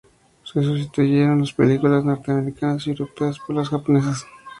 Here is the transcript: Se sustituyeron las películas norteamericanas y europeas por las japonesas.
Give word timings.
Se 0.45 0.63
sustituyeron 0.63 1.41
las 1.41 1.53
películas 1.53 2.03
norteamericanas 2.03 2.87
y 2.87 2.89
europeas 2.89 3.37
por 3.37 3.55
las 3.57 3.69
japonesas. 3.69 4.25